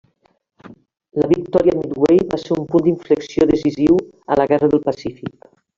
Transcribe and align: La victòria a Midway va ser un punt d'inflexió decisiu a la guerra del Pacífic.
La 1.23 1.27
victòria 1.33 1.75
a 1.77 1.81
Midway 1.83 2.23
va 2.33 2.41
ser 2.47 2.57
un 2.57 2.67
punt 2.73 2.87
d'inflexió 2.89 3.51
decisiu 3.55 4.05
a 4.37 4.43
la 4.43 4.53
guerra 4.55 4.73
del 4.75 4.87
Pacífic. 4.91 5.53